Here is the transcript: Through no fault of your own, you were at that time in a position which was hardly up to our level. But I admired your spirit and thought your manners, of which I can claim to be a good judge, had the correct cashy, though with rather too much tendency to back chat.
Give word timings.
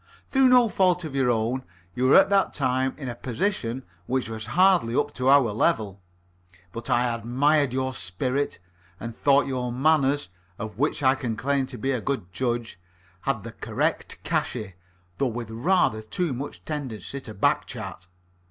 Through 0.31 0.47
no 0.47 0.67
fault 0.67 1.03
of 1.03 1.13
your 1.13 1.29
own, 1.29 1.63
you 1.93 2.07
were 2.07 2.15
at 2.15 2.31
that 2.31 2.55
time 2.55 2.95
in 2.97 3.07
a 3.07 3.13
position 3.13 3.83
which 4.07 4.29
was 4.31 4.47
hardly 4.57 4.95
up 4.95 5.13
to 5.13 5.27
our 5.27 5.51
level. 5.53 6.01
But 6.71 6.89
I 6.89 7.13
admired 7.13 7.71
your 7.71 7.93
spirit 7.93 8.57
and 8.99 9.15
thought 9.15 9.45
your 9.45 9.71
manners, 9.71 10.29
of 10.57 10.79
which 10.79 11.03
I 11.03 11.13
can 11.13 11.35
claim 11.35 11.67
to 11.67 11.77
be 11.77 11.91
a 11.91 12.01
good 12.01 12.33
judge, 12.33 12.79
had 13.21 13.43
the 13.43 13.51
correct 13.51 14.23
cashy, 14.23 14.73
though 15.19 15.27
with 15.27 15.51
rather 15.51 16.01
too 16.01 16.33
much 16.33 16.65
tendency 16.65 17.21
to 17.21 17.35
back 17.35 17.67
chat. 17.67 18.07